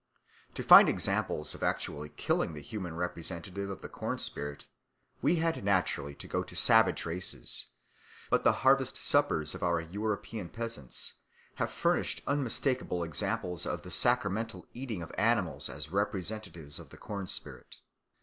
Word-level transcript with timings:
To 0.55 0.63
find 0.63 0.89
examples 0.89 1.53
of 1.53 1.61
actually 1.61 2.09
killing 2.09 2.53
the 2.53 2.59
human 2.61 2.95
representative 2.95 3.69
of 3.69 3.81
the 3.83 3.87
corn 3.87 4.17
spirit 4.17 4.65
we 5.21 5.35
had 5.35 5.63
naturally 5.63 6.15
to 6.15 6.27
go 6.27 6.41
to 6.41 6.55
savage 6.55 7.05
races; 7.05 7.67
but 8.31 8.43
the 8.43 8.51
harvest 8.65 8.97
suppers 8.97 9.53
of 9.53 9.61
our 9.61 9.79
European 9.79 10.49
peasants 10.49 11.13
have 11.53 11.69
furnished 11.69 12.23
unmistakable 12.25 13.03
examples 13.03 13.67
of 13.67 13.83
the 13.83 13.91
sacramental 13.91 14.65
eating 14.73 15.03
of 15.03 15.13
animals 15.19 15.69
as 15.69 15.91
representatives 15.91 16.79
of 16.79 16.89
the 16.89 16.97
corn 16.97 17.27
spirit. 17.27 17.77